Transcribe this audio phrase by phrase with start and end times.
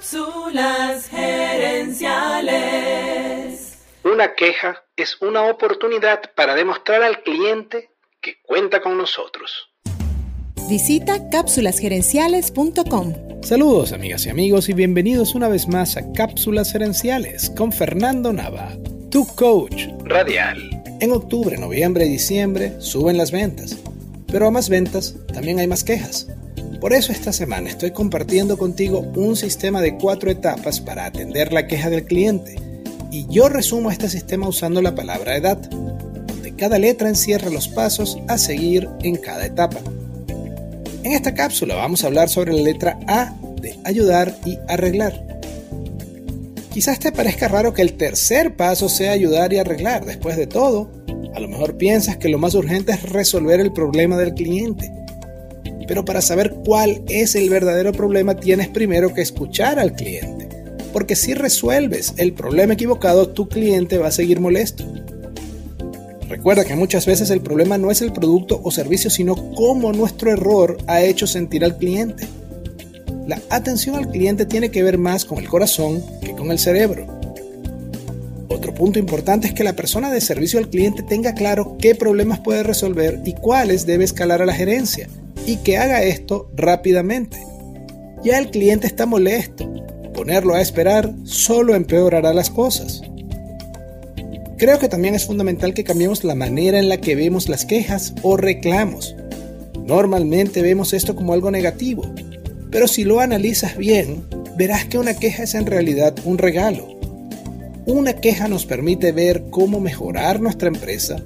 [0.00, 3.76] Cápsulas gerenciales.
[4.02, 7.90] Una queja es una oportunidad para demostrar al cliente
[8.22, 9.68] que cuenta con nosotros.
[10.70, 13.42] Visita cápsulasgerenciales.com.
[13.42, 18.70] Saludos amigas y amigos y bienvenidos una vez más a Cápsulas Gerenciales con Fernando Nava,
[19.10, 20.82] tu coach Radial.
[21.00, 23.76] En octubre, noviembre y diciembre suben las ventas,
[24.28, 26.26] pero a más ventas también hay más quejas.
[26.80, 31.66] Por eso esta semana estoy compartiendo contigo un sistema de cuatro etapas para atender la
[31.66, 32.56] queja del cliente.
[33.10, 38.18] Y yo resumo este sistema usando la palabra edad, donde cada letra encierra los pasos
[38.28, 39.78] a seguir en cada etapa.
[41.02, 45.40] En esta cápsula vamos a hablar sobre la letra A de ayudar y arreglar.
[46.72, 50.06] Quizás te parezca raro que el tercer paso sea ayudar y arreglar.
[50.06, 50.90] Después de todo,
[51.34, 54.90] a lo mejor piensas que lo más urgente es resolver el problema del cliente.
[55.90, 60.48] Pero para saber cuál es el verdadero problema tienes primero que escuchar al cliente.
[60.92, 64.84] Porque si resuelves el problema equivocado, tu cliente va a seguir molesto.
[66.28, 70.30] Recuerda que muchas veces el problema no es el producto o servicio, sino cómo nuestro
[70.30, 72.24] error ha hecho sentir al cliente.
[73.26, 77.04] La atención al cliente tiene que ver más con el corazón que con el cerebro.
[78.46, 82.38] Otro punto importante es que la persona de servicio al cliente tenga claro qué problemas
[82.38, 85.08] puede resolver y cuáles debe escalar a la gerencia
[85.46, 87.38] y que haga esto rápidamente.
[88.22, 89.68] Ya el cliente está molesto.
[90.14, 93.02] Ponerlo a esperar solo empeorará las cosas.
[94.58, 98.14] Creo que también es fundamental que cambiemos la manera en la que vemos las quejas
[98.22, 99.16] o reclamos.
[99.86, 102.04] Normalmente vemos esto como algo negativo,
[102.70, 106.88] pero si lo analizas bien, verás que una queja es en realidad un regalo.
[107.86, 111.24] Una queja nos permite ver cómo mejorar nuestra empresa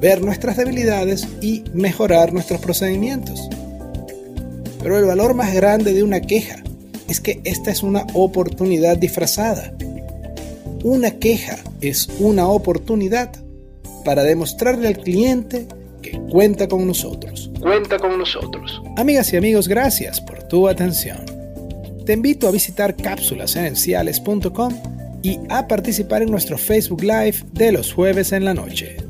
[0.00, 3.48] ver nuestras debilidades y mejorar nuestros procedimientos.
[4.82, 6.62] Pero el valor más grande de una queja
[7.08, 9.72] es que esta es una oportunidad disfrazada.
[10.82, 13.32] Una queja es una oportunidad
[14.04, 15.66] para demostrarle al cliente
[16.00, 17.50] que cuenta con nosotros.
[17.60, 18.80] Cuenta con nosotros.
[18.96, 21.18] Amigas y amigos, gracias por tu atención.
[22.06, 24.74] Te invito a visitar cápsulasenenciales.com
[25.22, 29.09] y a participar en nuestro Facebook Live de los jueves en la noche.